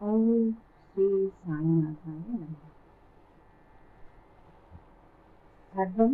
ఓం 0.00 0.24
శ్రీ 0.88 1.06
సాయినాథాయ 1.38 2.18
నమః. 2.32 2.64
సర్వం 5.74 6.12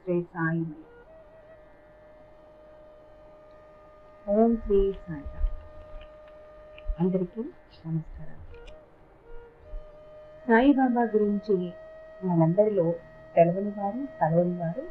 శ్రీ 0.00 0.16
సాయిమయ. 0.22 0.82
ఓం 4.26 4.56
శ్రీ 4.56 4.92
సాయి 4.98 5.24
అందరికీ 6.98 7.42
నమస్కారం 7.84 8.38
సాయిబాబా 10.46 11.04
గురించి 11.14 11.56
మనందరిలో 12.22 12.86
తెలవని 13.34 13.72
వారు 13.76 14.02
కలవని 14.20 14.54
వారు 14.58 14.84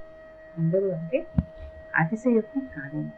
అందరూ 0.56 0.92
అంటే 0.92 1.20
అతిశయోక్తి 1.94 2.60
కాదేమో. 2.74 3.12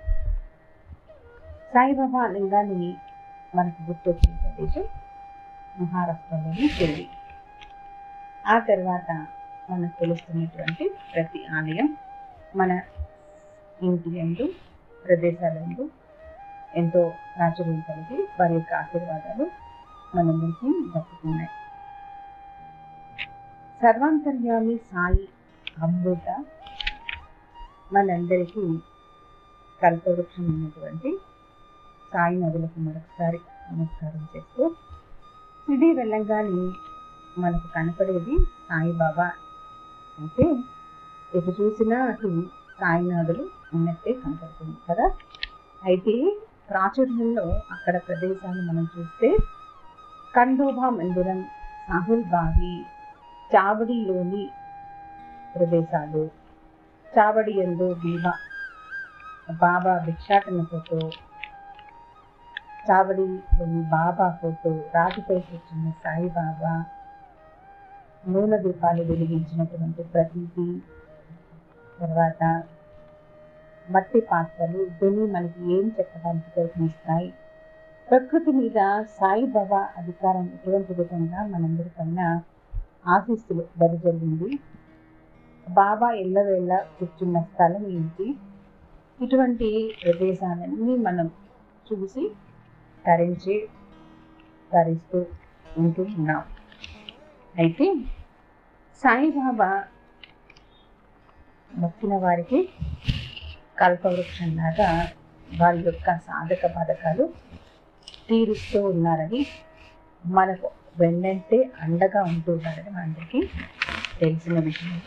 సాయిబాబా 1.74 2.28
లింగాన్ని 2.28 2.92
మనకు 3.54 3.82
గుర్తొచ్చిన 3.84 4.34
ప్రదేశం 4.44 4.86
మహారాష్ట్రలోని 5.76 6.68
షిరిడి 6.68 7.06
ఆ 8.46 8.60
తర్వాత 8.60 9.10
మనకు 9.70 9.94
తెలుస్తున్నటువంటి 10.00 10.86
ప్రతి 11.14 11.46
ఆలయం 11.54 11.90
మన 12.56 12.72
ఇంటి 13.80 14.10
ఎందు 14.18 14.46
ప్రదేశాలందు 15.06 15.84
ఎంతో 16.74 17.02
ప్రాచుర్యం 17.34 17.82
కలిగి 17.82 18.18
వారి 18.40 18.54
యొక్క 18.54 18.74
ఆశీర్వాదాలు 18.74 19.46
మనందరికీ 20.14 20.70
దక్కుతున్నాయి. 20.96 21.52
సర్వాంతర్యామి 23.82 24.78
సాయి 24.90 25.26
అమృత 25.78 26.28
మనందరికీ 27.92 28.64
కల్పవృక్షమైనటువంటి 29.82 31.10
సాయి 32.14 32.38
నదులకు 32.42 32.80
మరొకసారి 32.80 33.40
నమస్కారం 33.70 34.24
చేస్తూ 34.34 34.64
సిడి 35.68 35.90
వెళ్ళంగానే 36.00 36.64
మనకు 37.38 37.68
కనపడేది 37.76 38.36
సాయిబాబా 38.66 39.28
అయితే 40.20 40.46
ఎటు 41.32 41.52
చూసినా 41.60 42.00
అటు 42.10 42.30
సాయినాథులు 42.80 43.44
ఉన్నట్టే 43.74 44.12
కనపడుతుంది 44.22 44.78
కదా? 44.88 45.06
అయితే 45.84 46.14
ప్రాచుర్యంలో 46.70 47.46
అక్కడ 47.72 47.96
ప్రదేశాలు 48.08 48.62
మనం 48.62 48.86
చూస్తే 48.94 49.30
కండోబా 50.34 50.88
మందిరం 50.98 51.40
సాహుల్ 51.88 52.26
బావి 52.30 52.76
చావడిలోని 53.52 54.44
ప్రదేశాలు 55.56 56.24
చావడి 57.14 57.54
ఎందు 57.64 57.88
బీబా 58.02 58.34
బాబా 59.50 59.94
భిక్షాటన 60.06 60.62
చావడి 62.86 63.26
చావడిలోని 63.26 63.82
బాబా 63.90 64.30
ఫోటో 64.30 64.72
రాతిపై 64.94 65.38
కూర్చున్న 65.40 65.92
సాయిబాబా 66.04 66.74
నూనె 68.24 68.58
దీపాలు 68.58 69.04
వెలిగించినటువంటి 69.04 70.04
ప్రతీతి 70.04 70.66
తర్వాత 72.00 72.42
మట్టి 73.88 74.22
పాత్రలు 74.22 74.80
ఇవన్నీ 74.84 75.26
మనకి 75.32 75.60
ఏం 75.74 75.86
చెప్పడానికి 75.98 76.50
ప్రయత్నిస్తాయి? 76.50 77.30
ప్రకృతి 78.08 78.52
మీద 78.52 78.80
సాయిబాబా 79.20 79.82
అధికారం 79.98 80.46
ఎటువంటి 80.56 80.94
విధంగా 80.94 81.42
మనందరికన్నా 81.48 82.28
ఆశీస్సులు 83.06 83.64
జరిగింది? 83.98 84.50
బాబా 85.68 86.12
ఎల్లవేళ 86.14 86.78
కూర్చున్న 86.98 87.40
స్థలం 87.42 87.86
ఏంటి? 87.90 88.28
ఇటువంటి 89.20 89.70
ప్రదేశాలన్నీ 90.02 90.96
మనం 90.98 91.28
చూసి 91.88 92.24
తరించి 93.06 93.56
తరిస్తూ 94.72 95.20
ఉంటూ 95.78 96.04
ఉన్నాం 96.14 96.44
అయితే 97.56 97.88
సాయిబాబా 99.04 99.70
మొక్కిన 101.72 102.16
వారికి 102.18 102.60
కల్పవృక్షంలాగా 103.78 104.90
వారి 105.50 105.82
యొక్క 105.86 106.10
సాధక 106.28 106.66
పథకాలు 106.76 107.26
తీరుస్తూ 108.30 108.80
ఉన్నారని 108.88 109.42
మనకు 110.24 110.68
వెన్నంటే 110.98 111.58
అండగా 111.82 112.22
ఉంటూ 112.24 112.52
ఉన్నారని 112.54 112.90
మనందరికీ 112.90 113.40
తెలిసిన 114.20 114.58
విషయం. 114.60 114.98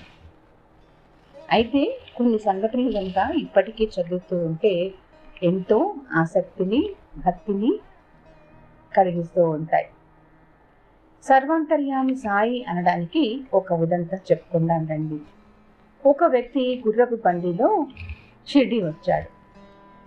అయితే 1.48 1.82
కొన్ని 2.16 2.38
సంఘటనలు 2.38 2.92
కనుక 2.92 3.18
ఇప్పటికీ 3.36 3.84
చదువుతూ 3.94 4.36
ఉంటే 4.46 4.72
ఎంతో 5.42 5.78
ఆసక్తిని 6.16 6.80
భక్తిని 7.16 7.70
కలిగిస్తూ 8.96 9.50
ఉంటాయి. 9.50 9.86
సర్వాంతర్యామి 11.22 12.14
సాయి 12.14 12.64
అనడానికి 12.64 13.44
ఒక 13.54 13.72
ఉదంతా 13.72 14.16
చెప్పుకుందాం 14.16 14.86
రండి. 14.86 15.18
ఒక 16.06 16.24
వ్యక్తి 16.24 16.82
గుర్రపు 16.86 17.14
బండిలో 17.14 17.86
షిర్డి 18.48 18.82
వచ్చాడు. 18.82 19.28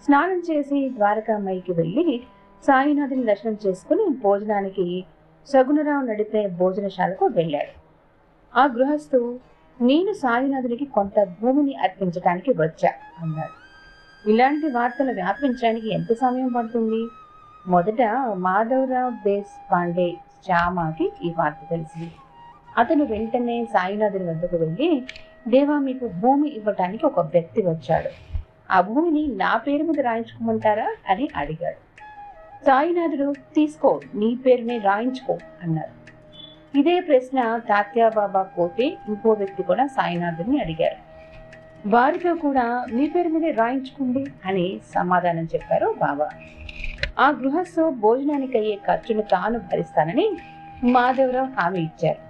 స్నానం 0.03 0.41
చేసి 0.51 0.89
ద్వారకామయ్యకి 0.89 1.71
వెళ్ళి 1.71 2.23
సాయినాథుని 2.63 3.25
దర్శనం 3.25 3.57
చేసుకుని 3.67 4.05
భోజనానికి 4.23 5.05
సగుణరావు 5.47 6.05
నడిపే 6.05 6.47
భోజనశాలకు 6.47 7.25
వెళ్ళాడు. 7.25 7.73
ఆ 8.59 8.65
గృహస్థు 8.65 9.39
నేను 9.81 10.13
సాయినాథునికి 10.13 10.85
కొంత 10.85 11.23
భూమిని 11.41 11.75
అర్పించడానికి 11.75 12.51
వచ్చా 12.51 12.91
అన్నాడు. 13.21 13.55
ఇలాంటి 14.29 14.67
వార్తలు 14.67 15.13
వ్యాపించడానికి 15.13 15.93
ఎంత 15.93 16.13
సమయం 16.13 16.47
పడుతుంది? 16.47 17.01
మొదట 17.67 18.01
మాధవరావు 18.33 19.09
దేశ్ 19.09 19.71
పాండే 19.71 20.13
శ్యామకి 20.45 21.11
ఈ 21.23 21.33
వార్త 21.37 21.57
తెలిసింది. 21.69 22.11
అతను 22.77 23.05
వెంటనే 23.05 23.65
సాయినాథుని 23.65 24.29
వద్దకు 24.29 24.57
వెళ్ళి 24.57 25.03
దేవా 25.47 25.79
మీకు 25.79 26.07
భూమి 26.07 26.49
ఇవ్వటానికి 26.49 27.05
ఒక 27.05 27.19
వ్యక్తి 27.19 27.61
వచ్చాడు. 27.61 28.09
ఆ 28.71 28.81
భూమిని 28.81 29.27
నా 29.27 29.57
పేరు 29.57 29.83
మీద 29.83 30.05
రాయించుకోమంటారా? 30.05 30.95
అని 31.09 31.29
అడిగాడు. 31.35 31.75
సాయినాథుడు 32.65 33.33
తీసుకో 33.55 34.01
నీ 34.15 34.35
పేరుని 34.45 34.77
రాయించుకో 34.77 35.37
అన్నారు. 35.63 35.99
ఇదే 36.79 36.99
ప్రశ్న 36.99 37.57
తాత్యాబాబా 37.57 38.43
కోతే 38.43 38.97
ఇంకో 39.07 39.31
వ్యక్తి 39.31 39.63
కూడా 39.63 39.87
సాయినాథుని 39.87 40.61
అడిగారు. 40.61 41.09
వారితో 41.89 42.35
కూడా 42.35 42.85
మీ 42.93 43.09
పేరు 43.09 43.29
మీదే 43.29 43.51
రాయించుకోండి 43.51 44.25
అని 44.45 44.79
సమాధానం 44.95 45.43
చెప్పారు 45.43 45.95
బాబా. 46.01 46.29
ఆ 47.19 47.31
గృహస్థు 47.31 47.89
భోజనానికి 47.89 48.57
అయ్యే 48.57 48.75
ఖర్చును 48.75 49.21
తాను 49.21 49.59
భరిస్తానని 49.59 50.37
మాధవరావు 50.83 51.47
హామీ 51.47 51.79
ఇచ్చారు. 51.79 52.29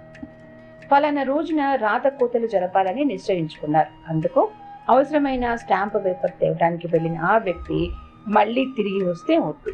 పలానా 0.92 1.22
రోజున 1.22 1.74
రాత 1.74 2.08
కోతలు 2.08 2.46
జరపాలని 2.46 3.04
నిశ్చయించుకున్నారు. 3.04 3.88
అందుకు 4.08 4.48
అవసరమైన 4.88 5.54
స్టాంపు 5.54 5.98
పేపర్ 5.98 6.30
తేవడానికి 6.30 6.86
వెళ్ళిన 6.86 7.18
ఆ 7.18 7.38
వ్యక్తి 7.38 7.90
మళ్ళీ 8.28 8.64
తిరిగి 8.76 9.04
వస్తే 9.04 9.38
ఒట్టు 9.38 9.70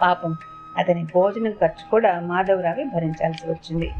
పాపం 0.00 0.36
అతని 0.78 1.04
భోజనం 1.14 1.52
ఖర్చు 1.52 1.90
కూడా 1.90 2.20
మాధవరావే 2.20 2.84
భరించాల్సి 2.84 3.50
వచ్చింది. 3.50 3.90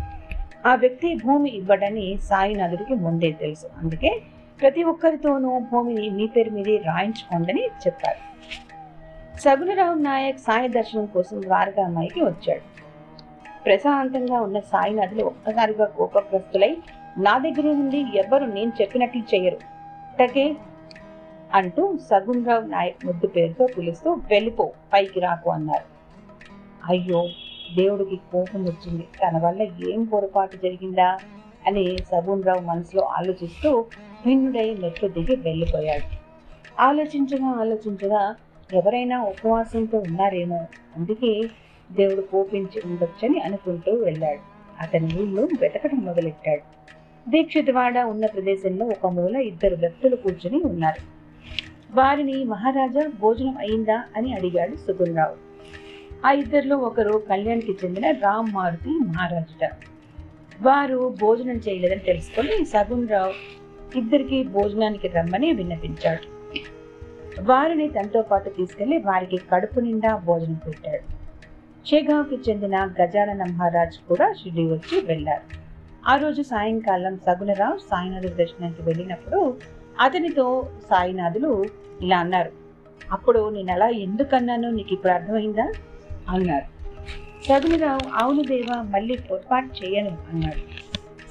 ఆ 0.66 0.74
వ్యక్తి 0.74 1.14
భూమి 1.14 1.50
ఇవ్వడని 1.50 2.18
సాయినాథుడికి 2.22 2.94
ముందే 2.94 3.32
తెలుసు. 3.32 3.66
అందుకే 3.82 4.22
ప్రతి 4.60 4.84
ఒక్కరితోనూ 4.84 5.58
భూమిని 5.58 6.10
మీ 6.10 6.26
పేరు 6.26 6.50
మీదే 6.50 6.76
రాయించుకోండి 6.76 7.70
చెప్పారు. 7.86 8.28
సగుణరావు 9.40 9.94
నాయక్ 9.94 10.38
సాయి 10.38 10.68
దర్శనం 10.68 11.06
కోసం 11.06 11.42
ద్వారకామాయికి 11.42 12.20
వచ్చాడు. 12.20 12.60
ప్రశాంతంగా 13.64 14.40
ఉన్న 14.40 14.58
సాయినాథులు 14.58 15.24
ఒక్కసారిగా 15.24 15.84
కోపగ్రస్తులై 15.84 16.76
నా 17.18 17.38
దగ్గర 17.38 17.62
నుండి 17.62 18.04
ఎవ్వరు 18.14 18.44
నేను 18.44 18.72
చెప్పినట్లు 18.80 19.22
చెయ్యరు. 19.34 19.58
టకే 20.20 20.56
అంటూ 21.54 21.96
సగుణరావు 21.96 22.60
నాయక్ 22.60 23.06
ముద్దు 23.06 23.26
పేరుతో 23.26 23.66
పిలుస్తూ 23.66 24.12
వెళ్ళిపో 24.12 24.72
పైకి 24.92 25.20
రాకు 25.20 25.50
అన్నారు. 25.50 25.84
అయ్యో 26.88 27.28
దేవుడికి 27.76 28.16
కోపం 28.16 28.64
వచ్చింది. 28.64 29.02
తన 29.02 29.38
వల్ల 29.38 29.62
ఏం 29.62 30.04
పొరపాటు 30.04 30.56
జరిగిందా? 30.56 31.18
అని 31.66 31.98
సగుణరావు 31.98 32.60
మనసులో 32.60 33.02
ఆలోచిస్తూ 33.02 33.86
భిన్నుడై 34.26 34.74
మెట్లు 34.74 35.08
దిగి 35.08 35.36
వెళ్ళిపోయాడు. 35.36 36.16
ఆలోచించగా 36.82 37.46
ఆలోచించగా 37.46 38.34
ఎవరైనా 38.74 39.22
ఉపవాసంతో 39.22 39.98
ఉన్నారేమో 39.98 40.66
అందుకే 40.96 41.42
దేవుడు 41.92 42.20
కోపించి 42.20 42.82
ఉండొచ్చని 42.86 43.40
అనుకుంటూ 43.40 43.92
వెళ్ళాడు. 43.92 44.38
అతని 44.82 45.22
ఊళ్ళో 45.22 45.48
వెతకడం 45.60 45.98
మొదలెట్టాడు. 45.98 46.78
దీక్షితవాడ 47.30 47.98
ఉన్న 47.98 48.26
ప్రదేశంలో 48.26 48.86
ఒక 48.86 49.06
మూల 49.06 49.36
ఇద్దరు 49.36 49.76
వ్యక్తులు 49.76 50.16
కూర్చుని 50.16 50.62
ఉన్నారు. 50.62 51.02
వారిని 51.96 52.44
మహారాజా 52.44 53.12
భోజనం 53.20 53.58
అయిందా? 53.58 54.04
అని 54.16 54.34
అడిగాడు 54.34 54.76
సుగుణరావు 54.76 55.36
ఆ 56.26 56.32
ఇద్దరిలో 56.32 56.76
ఒకరు 56.76 57.22
కళ్యాణ్కి 57.30 57.76
చెందిన 57.84 58.10
రామ్ 58.10 58.52
మారుతి 58.52 58.90
మహారాజుట. 58.90 59.70
వారు 60.62 61.14
భోజనం 61.20 61.56
చేయలేదని 61.56 62.00
తెలుసుకొని 62.00 62.64
సగుణరావు 62.64 63.32
ఇద్దరికి 63.98 64.44
భోజనానికి 64.44 65.08
రమ్మని 65.08 65.52
విన్నపించాడు 65.52 66.38
వారిని 67.40 67.88
తనతో 67.88 68.22
పాటు 68.22 68.50
తీసుకెళ్ళి 68.50 68.98
వారికి 68.98 69.38
కడుపు 69.38 69.80
నిండా 69.80 70.16
భోజనం 70.16 70.60
పెట్టాడు. 70.66 71.18
షేగావ్కి 71.88 72.50
చెందిన 72.50 72.90
గజానన 73.02 73.44
మహారాజ్ 73.44 74.08
కూడా 74.08 74.32
షిరిడి 74.32 74.72
వచ్చి 74.72 75.00
వెళ్ళారు. 75.00 75.58
ఆ 76.08 76.16
రోజు 76.16 76.42
సాయంకాలం 76.42 77.18
సగుణరావు 77.18 77.78
సాయినాథుడి 77.78 78.34
దర్శనానికి 78.34 78.82
వెళ్ళినప్పుడు 78.82 79.56
అతనితో 80.00 80.70
సాయినాథులు 80.90 81.70
ఇలా 82.02 82.18
అన్నారు 82.18 82.50
అప్పుడు 83.12 83.48
నేను 83.48 83.72
అలా 83.72 83.88
ఎందుకన్నానో 83.88 84.70
నీకు 84.70 84.94
ఇప్పుడు 84.94 85.12
అర్థమైందా? 85.12 85.74
అన్నారు. 86.28 86.64
సగుణరావు 87.48 88.08
అవును 88.14 88.42
దేవా 88.42 88.82
మళ్ళీ 88.82 89.16
పొరపాటు 89.16 89.84
చేయను 89.84 90.18
అన్నాడు. 90.32 90.60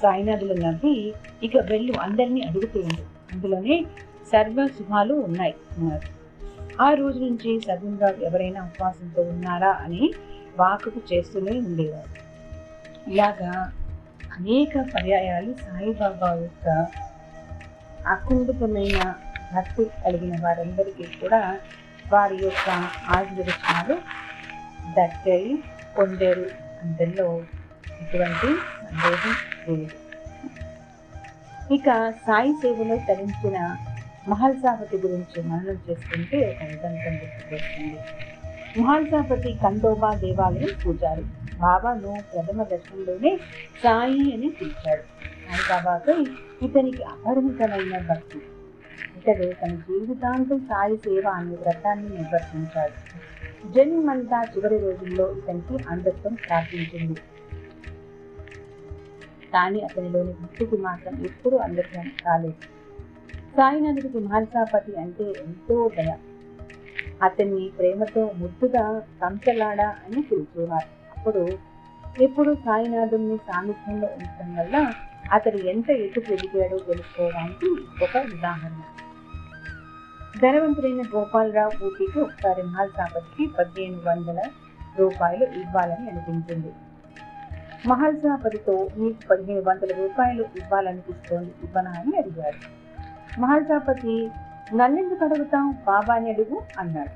సాయినాథులు 0.02 0.54
నవ్వి 0.54 1.12
ఇక 1.42 1.56
వెళ్ళు 1.56 1.92
అందరినీ 1.92 2.40
అడుగుతూ 2.40 2.80
ఉండు. 2.80 3.32
అందులోనే 3.32 3.84
సర్వ 4.32 4.68
ఉన్నాయి. 5.12 5.54
అన్నారు 5.72 6.08
ఆ 6.82 6.94
రోజు 6.94 7.18
నుంచి 7.18 7.60
సగుణరావు 7.60 8.24
ఎవరైనా 8.24 8.60
ఉపవాసంతో 8.62 9.22
ఉన్నారా 9.22 9.70
అని 9.70 10.14
వాకపు 10.58 11.00
చేస్తూనే 11.12 11.58
ఉండేవారు. 11.58 12.12
ఇలాగా 13.10 13.72
అనేక 14.38 14.78
పర్యాయాలు 14.94 15.52
సాయిబాబా 15.52 16.30
యొక్క 16.34 16.86
అకుంఠితమైన 18.06 19.14
భక్తి 19.54 19.84
కలిగిన 20.04 20.34
వారందరికీ 20.44 21.02
కూడా 21.02 21.58
వారి 22.12 22.36
యొక్క 22.44 22.68
ఆశీర్వచనాలు 23.16 23.94
దక్కాయి 24.98 25.54
పొందారు 25.98 26.46
అందులో 26.82 27.42
ఎటువంటి 28.02 28.50
సందేహం 28.82 29.34
లేదు. 29.68 29.96
ఇక 31.74 32.12
సాయి 32.26 32.52
సేవలో 32.52 32.96
తరించిన 32.96 33.56
మహల్సాపతి 34.28 34.96
గురించి 34.96 35.42
మననం 35.42 35.78
చేసుకుంటే 35.90 36.38
ఒక 36.48 36.62
నిదంతం 36.62 37.14
గుర్తుకొస్తుంది. 37.14 37.98
మహల్సాపతి 38.80 39.52
కందోబా 39.52 40.14
దేవాలయం 40.14 40.68
పూజారి. 40.86 41.24
బాబాను 41.60 42.24
ప్రథమ 42.34 42.62
దర్శనంలోనే 42.62 43.36
సాయి 43.82 44.34
అని 44.34 44.48
పిలిచాడు. 44.60 45.02
సాయిబాబాపై 45.46 46.26
ఇతనికి 46.62 47.02
అపరిమితమైన 47.02 47.98
భక్తి. 47.98 48.42
ఇతడు 49.16 49.54
తన 49.62 49.74
జీవితాంతం 49.74 50.60
సాయి 50.60 50.96
సేవ 50.96 51.28
అనే 51.28 51.54
వ్రతాన్ని 51.54 52.08
నిర్వర్తించాడు. 52.08 53.08
జన్మంతా 53.72 54.44
చివరి 54.44 54.78
రోజుల్లో 54.78 55.32
ఇతనికి 55.32 55.84
అంధత్వం 55.88 56.34
ప్రార్థించింది 56.34 57.20
కానీ 59.54 59.80
అతనిలోని 59.80 60.32
భక్తికి 60.32 60.76
మాత్రం 60.76 61.24
ఎప్పుడూ 61.24 61.56
అంధత్వం 61.56 62.12
కాలేదు 62.26 62.77
సాయినాథుడికి 63.58 64.18
మహల్సాపతి 64.18 64.96
అంటే 64.96 65.24
ఎంతో 65.24 65.90
దయ. 65.96 66.14
అతన్ని 67.22 67.70
ప్రేమతో 67.78 68.30
ముద్దుగా 68.36 69.02
కంచలాడ 69.22 69.80
అని 69.80 70.22
పిలిచేవారు. 70.22 71.18
అప్పుడు 71.18 71.58
ఎప్పుడు 72.20 72.54
సాయినాథుని 72.54 73.36
సాన్నిధ్యంలో 73.36 74.08
ఉండటం 74.16 74.56
వల్ల 74.56 74.94
అతడు 75.32 75.56
ఎంత 75.56 75.90
ఎటు 75.90 76.20
పెరిగాడో 76.20 76.78
తెలుసుకోవడానికి 76.78 77.66
ఒక 78.04 78.16
ఉదాహరణ. 78.16 78.82
ధనవంతుడైన 80.40 81.02
గోపాలరావు 81.16 81.84
ఊటీకి 81.84 82.20
ఒకసారి 82.20 82.62
మహల్సాపతికి 82.62 83.52
పదిహేను 83.58 84.00
వందల 84.06 84.40
రూపాయలు 84.98 85.44
ఇవ్వాలని 85.44 86.10
అనిపించింది 86.10 86.72
మహల్సాపతితో 87.86 88.88
నీకు 88.96 89.28
పదిహేను 89.30 89.62
వందల 89.62 89.92
రూపాయలు 89.92 90.42
ఇవ్వాలనిపిస్తోంది 90.42 91.50
ఇవ్వనా 91.64 91.90
అని 91.90 92.16
అడిగాడు. 92.16 92.77
మహాజాపతి 93.38 94.30
నన్నెందుకు 94.74 95.24
అడుగుతాం? 95.24 95.70
బాబాని 95.86 96.30
అడుగు 96.30 96.62
అన్నాడు. 96.78 97.10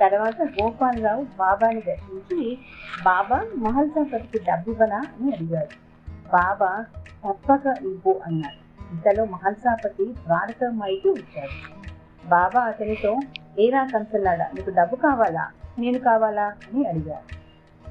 తర్వాత 0.00 0.42
గోపాలరావు 0.42 1.24
బాబాని 1.24 1.80
దర్శించి 1.80 2.58
బాబా 3.02 3.46
మహల్సాపతికి 3.56 4.44
డబ్బివ్వనా? 4.44 4.96
అని 4.96 5.32
అడిగాడు. 5.32 5.86
బాబా 6.32 6.84
తప్పక 7.28 7.60
ఇవ్వు 7.82 8.20
అన్నాడు. 8.26 8.84
ఇంతలో 8.92 9.24
మహల్సాపతి 9.24 10.14
మైకి 10.68 11.08
వచ్చాడు. 11.08 11.76
బాబా 12.28 12.60
అతనితో 12.60 13.16
ఏరా 13.58 13.90
కంచలాడా 13.94 14.50
నీకు 14.54 14.70
డబ్బు 14.70 14.96
కావాలా? 14.96 15.50
నేను 15.78 15.98
కావాలా? 15.98 16.44
అని 16.44 16.86
అడిగాడు. 16.86 17.36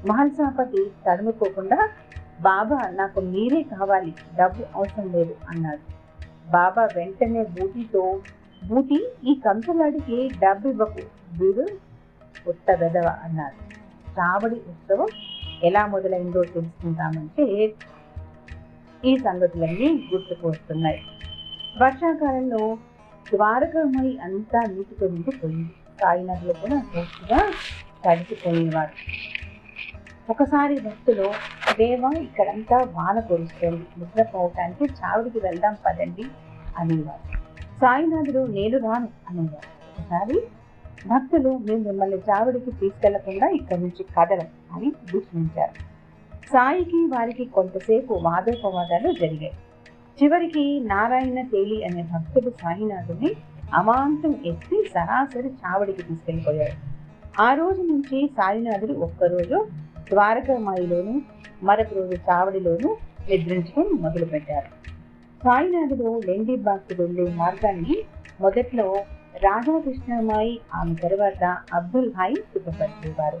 మహల్సాపతి 0.06 0.90
తడుముకోకుండా 1.06 1.88
బాబా 2.40 2.88
నాకు 2.88 3.20
మీరే 3.20 3.62
కావాలి. 3.62 4.14
డబ్బు 4.36 4.64
అవసరం 4.76 5.12
లేదు 5.12 5.34
అన్నాడు. 5.48 5.95
బాబా 6.46 6.88
వెంటనే 6.96 7.42
బూటితో 7.54 8.02
బూటి 8.62 8.98
ఈ 9.24 9.34
కంచలాడికి 9.44 10.18
డబ్బు 10.38 10.68
ఇవ్వకు 10.68 11.02
వీడు 11.32 11.64
ఉత్త 12.46 12.70
వెదవ 12.80 13.08
అన్నారు 13.24 13.58
చావడి 14.12 14.58
ఉత్సవం 14.70 15.10
ఎలా 15.64 15.82
మొదలైందో 15.86 16.40
తెలుసుకుంటామంటే 16.54 17.46
ఈ 19.02 19.12
సంగతులన్నీ 19.18 19.88
గుర్తుకు 20.10 20.44
వస్తున్నాయి 20.48 21.00
వర్షాకాలంలో 21.82 22.62
ద్వారకామై 23.26 24.10
అంతా 24.22 24.60
నీటితో 24.66 25.06
నిండిపోయింది 25.06 25.72
సాయినదులు 26.00 26.54
కూడా 26.54 26.78
పూర్తిగా 26.90 27.40
తడిచిపోయేవారు 28.04 28.94
ఒకసారి 30.30 30.80
భక్తులు 30.80 31.26
దేవ 31.78 32.10
ఇక్కడంతా 32.22 32.76
వాన 32.94 33.20
కురుస్తుంది. 33.20 33.84
నిద్రపోవటానికి 33.98 34.84
చావుడికి 34.84 35.38
వెళ్దాం 35.38 35.76
పదండి 35.86 36.24
అనేవారు. 36.78 37.24
సాయినాథుడు 37.80 38.46
నేను 38.46 38.78
రాను 38.78 39.08
అనేవారు. 39.30 39.68
ఒకసారి 39.90 40.36
భక్తులు 41.06 41.48
మేము 41.48 41.82
మిమ్మల్ని 41.82 42.16
చావుడికి 42.16 42.70
తీసుకెళ్ళకుండా 42.70 43.48
ఇక్కడి 43.48 43.80
నుంచి 43.80 44.02
కదలం 44.04 44.48
అని 44.76 44.92
దూషించారు 45.12 45.74
సాయికి 46.52 46.96
వారికి 46.96 47.44
కొంతసేపు 47.44 48.14
వాదోపవాదాలు 48.14 49.12
జరిగాయి. 49.12 49.54
చివరికి 50.18 50.80
నారాయణ 50.80 51.40
తేలి 51.42 51.84
అనే 51.84 52.02
భక్తుడు 52.02 52.50
సాయినాథుని 52.50 53.30
అమాంతం 53.74 54.34
ఎత్తి 54.46 54.88
సరాసరి 54.94 55.48
చావడికి 55.48 56.02
తీసుకెళ్ళిపోయాడు 56.02 56.76
ఆ 57.42 57.54
రోజు 57.54 57.82
నుంచి 57.82 58.26
సాయినాథుడు 58.26 58.92
ఒక్కరోజు 58.92 59.66
ద్వారకామాయిలోను 60.10 61.22
మరొక 61.62 61.94
రోజు 61.94 62.14
చావడిలోను 62.14 62.96
నిద్రించడం 63.28 63.88
మొదలుపెట్టారు 64.00 64.66
సాయినాథుడు 65.44 66.22
లెండిబాగ్కు 66.26 67.02
వెళ్ళే 67.02 67.30
మార్గాన్ని 67.34 67.96
మొదట్లో 68.40 69.04
రాధాకృష్ణమాయి 69.42 70.60
ఆమె 70.74 70.94
తర్వాత 70.94 71.58
అబ్దుల్ 71.72 72.12
హాయి 72.12 72.36
సిద్ధపరిచేవారు. 72.36 73.40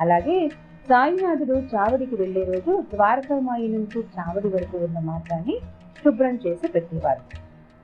అలాగే 0.00 0.48
సాయినాథుడు 0.88 1.52
చావడికి 1.52 2.14
వెళ్ళే 2.14 2.44
రోజు 2.44 2.84
ద్వారకామాయి 2.94 3.68
నుంచి 3.68 4.04
చావడి 4.18 4.48
వరకు 4.48 4.78
ఉన్న 4.78 4.98
మార్గాన్ని 4.98 5.58
శుభ్రం 6.04 6.38
చేసి 6.46 6.68
పెట్టేవారు. 6.68 7.20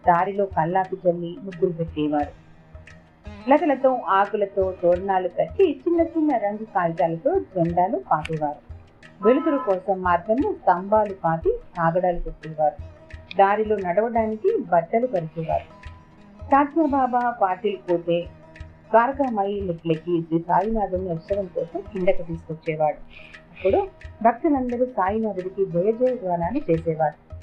దారిలో 0.08 0.46
కల్లాపి 0.46 0.96
చల్లి 0.96 1.36
ముగ్గులు 1.42 1.72
పెట్టేవారు. 1.72 2.41
లతలతో 3.48 3.98
ఆకులతో 4.08 4.74
తోరణాలు 4.82 5.28
కట్టి 5.28 5.82
చిన్న 5.88 6.00
చిన్న 6.00 6.36
రంగు 6.36 6.64
కాగితాలతో 6.64 7.38
జెండాలు 7.38 8.02
పాటేవారు 8.10 8.72
వెలుతురు 9.26 9.58
కోసం 9.58 10.02
మార్గంలో 10.02 10.52
స్తంభాలు 10.52 11.14
పాతి 11.24 11.58
కాగడాలు 11.78 12.20
పెట్టేవారు. 12.20 12.76
దారిలో 13.36 13.76
నడవడానికి 13.76 14.56
బట్టలు 14.72 15.06
పరిచేవారు. 15.06 16.86
బాబా 16.86 17.30
పాటిల్ 17.30 17.90
పోతే 17.90 18.22
ద్వారకామాయి 18.90 19.60
మెట్లకి 19.60 20.22
శ్రీ 20.22 20.38
సాయినాథుని 20.38 21.08
ఉత్సవం 21.08 21.46
కోసం 21.46 21.80
కిందకు 21.80 22.22
తీసుకొచ్చేవాడు. 22.22 22.96
అప్పుడు 23.52 23.88
భక్తులందరూ 24.22 24.86
సాయినాథుడికి 24.86 25.66
జయ 25.66 25.92
జయ 25.92 26.16
గానాన్ని 26.24 26.62
చేసేవారు. 26.70 27.36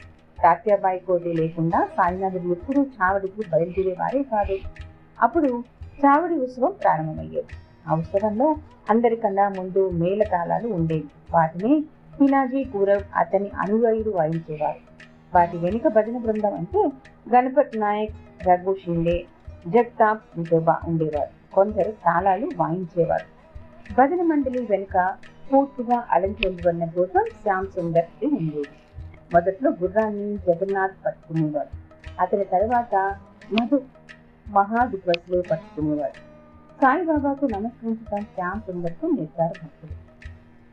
తాత్యాబాయి 0.44 1.00
కోటి 1.00 1.34
లేకుండా 1.34 1.88
సాయినాథుడు 1.98 2.52
ఎప్పుడూ 2.52 2.82
చావడికి 2.82 3.50
బయలుదేరేవారే 3.50 4.24
కాదు. 4.24 4.58
అప్పుడు 5.22 5.64
చావడి 6.06 6.34
ఉత్సవం 6.34 6.74
ప్రారంభమయ్యేది. 6.84 7.48
ఆ 7.88 7.96
ఉత్సవంలో 7.96 8.56
అందరికన్నా 8.90 9.50
ముందు 9.50 9.90
మేళతాళాలు 9.90 10.68
ఉండేవి. 10.68 11.10
వాటిని 11.32 11.86
పినాజీ 12.22 12.64
కూరవ్ 12.64 13.04
అతని 13.16 13.50
అనుయాయులు 13.60 14.12
వాయించేవారు. 14.12 14.78
వాటి 15.36 15.58
వెనుక 15.58 15.88
భజన 15.88 16.18
బృందం 16.18 16.54
అంటే 16.54 16.90
గణపత్ 17.36 17.78
నాయక్ 17.78 18.48
రఘు 18.48 18.76
షిండే 18.86 19.26
జగతాప్ 19.68 20.22
విఠోబా 20.38 20.80
ఉండేవారు. 20.88 21.54
కొందరు 21.54 21.92
తాళాలు 21.92 22.50
వాయించేవారు. 22.58 23.26
భజన 23.94 24.22
మండలి 24.22 24.68
వెనుక 24.70 25.16
పూర్తిగా 25.54 26.04
అలంకరించబడిన 26.12 26.86
కోసం 26.86 27.26
శ్యామ్ 27.44 27.68
సుందర్ 27.68 28.26
ఉండేది. 28.26 28.66
మొదట్లో 29.34 29.72
గుర్రాన్ని 29.72 30.38
జగన్నాథ్ 30.38 31.06
పట్టుకునేవారు. 31.06 31.70
అతని 32.20 32.44
తర్వాత 32.44 32.96
మధు 33.62 33.82
మహాదిగ్వసులు 34.50 35.40
పట్టుకునేవాడు 35.50 36.18
సాయిబాబాకు 36.80 37.46
నమస్కరించడం 37.56 38.24
శ్యామ్ 38.34 38.62
సుందర్కు 38.68 39.06
నేర్పారు 39.16 39.56
భక్తులు 39.62 39.96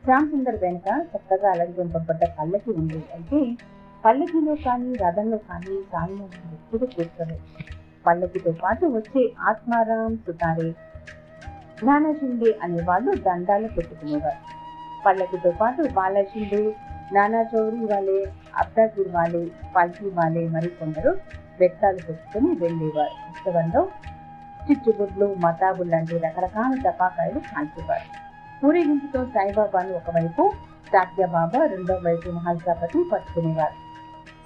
శ్యామ్ 0.04 0.28
సుందర్ 0.30 0.58
వెనుక 0.62 0.88
చక్కగా 1.12 1.48
అలంకరింపబడ్డ 1.52 2.22
పల్లకి 2.36 2.70
ఉంది. 2.72 3.00
అయితే 3.14 3.40
పల్లకిలో 4.04 4.54
కానీ 4.66 4.90
రథంలో 4.96 5.38
కానీ 5.48 5.76
సాయినాథ్ 5.92 6.36
ఎప్పుడు 6.56 6.86
కూర్చోలేదు 6.94 7.46
పల్లకితో 8.04 8.52
పాటు 8.62 8.86
వచ్చే 8.96 9.22
ఆత్మారాం 9.48 10.12
సుతారే 10.24 10.68
నానాచిండే 11.82 12.50
అనే 12.62 12.80
వాళ్ళు 12.88 13.12
దండాలు 13.26 13.68
పెట్టుకునేవారు. 13.68 14.40
పల్లకితో 15.04 15.50
పాటు 15.60 15.82
బాలశిండు 15.96 16.60
నానా 17.12 17.42
చౌరి 17.50 17.82
వాళ్ళే 17.90 18.20
అబ్దాపూర్ 18.62 19.10
వాళ్ళే 19.16 19.42
పాల్కీ 19.74 20.08
వాళ్ళే 20.18 20.44
మరికొందరు 20.48 21.12
బెత్తాలు 21.58 21.96
పెట్టుకుని 21.96 22.54
వెళ్ళేవారు. 22.54 23.14
ఉత్సవంలో 23.28 23.88
చిచ్చుగుడ్లు 24.70 25.34
మతాబులు 25.38 25.90
లాంటి 25.90 26.18
రకరకాల 26.18 26.80
టపాకాయలు 26.84 27.38
కాల్చేవారు. 27.38 28.26
ఊరేగింపుతో 28.66 29.24
సాయిబాబాను 29.24 29.92
ఒకవైపు 29.92 30.52
సాత్యబాబా 30.92 31.66
రెండో 31.66 31.94
వైపు 31.94 32.30
మహాజాపతి 32.30 33.04
పట్టుకునేవారు. 33.12 33.72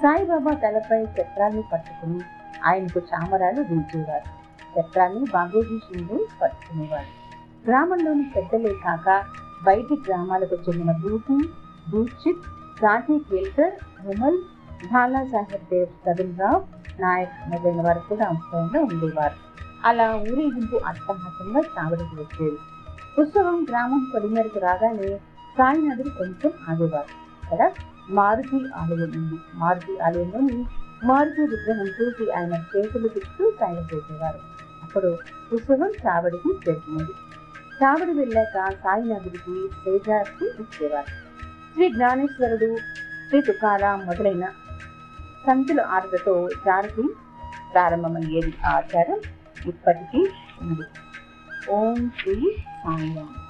సాయిబాబా 0.03 0.53
తలపై 0.55 1.03
చక్రాన్ని 1.03 1.63
పట్టుకుని 1.73 2.21
ఆయనకు 2.65 3.01
చామరాలు 3.01 3.63
దించేవారు. 3.63 4.41
చక్రాన్ని 4.81 5.25
బాగోజీ 5.33 5.79
సింధు 5.79 6.27
పట్టుకునేవారు. 6.43 7.21
గ్రామంలోని 7.67 8.33
పెద్దలే 8.37 8.75
కాక 8.85 9.25
బయటి 9.65 9.95
గ్రామాలకు 9.95 10.55
చెందిన 10.55 10.93
బూటి 10.93 11.49
దూచిత్ 11.91 12.45
రాజీ 12.85 13.19
కేల్కర్ 13.19 14.07
విమల్ 14.07 14.39
బాలా 14.93 15.25
సాహెబ్ 15.25 15.65
దేవ్ 15.73 16.41
రావు 16.41 16.80
నాయక్ 17.01 17.49
మొదలైన 17.49 17.83
వారు 17.83 17.99
కూడా 17.99 18.27
అంశంగా 18.27 18.81
ఉండేవారు. 18.81 19.35
అలా 19.85 20.15
ఊరేగింపు 20.15 20.77
అట్టహాసంగా 20.77 21.61
చావడికి 21.61 22.15
వచ్చేది 22.15 22.59
ఉత్సవం 23.21 23.67
గ్రామం 23.71 24.11
పొలిమేరకు 24.15 24.59
రాగానే 24.59 25.17
సాయి 25.59 25.89
నదులు 25.89 26.11
కొంచెం 26.11 26.53
ఆగేవారు. 26.69 27.11
ఇక్కడ 27.45 27.71
మారుతి 28.11 28.57
ఆలయం 28.57 29.03
ఉంది. 29.03 29.39
మారుతి 29.55 30.01
ఆలయంలోని 30.01 30.67
మారుతి 31.05 31.41
విగ్రహం 31.41 31.87
చూసి 31.87 32.31
ఆయన 32.31 32.55
చేతులు 32.55 33.09
తిప్పుతూ 33.09 33.53
సాయం 33.61 33.87
చేసేవారు. 33.95 34.39
అప్పుడు 34.83 35.19
ఉత్సవం 35.53 35.91
చావడికి 36.07 36.71
చేరుకున్నది 36.71 37.13
చావడి 37.83 38.13
వెళ్ళాక 38.19 38.71
సాయి 38.71 39.05
నదుడికి 39.05 39.55
ఇచ్చేవారు. 40.47 41.07
శ్రీ 41.75 41.89
జ్ఞానేశ్వరుడు 41.89 42.77
శ్రీ 43.29 43.41
తుకారాం 43.41 44.07
మొదలైన 44.07 44.45
సంతుల 45.47 45.81
ఆటలతో 45.81 46.49
జానకి 46.67 47.05
ప్రారంభమయ్యేది 47.73 48.53
ఆ 48.67 48.71
ఆచారం 48.71 49.21
ఇప్పటికీ 49.67 50.31
ఉంది. 50.63 50.87
ఓం 51.71 52.11
శ్రీ 52.19 52.57
సాయిరామ్. 52.83 53.50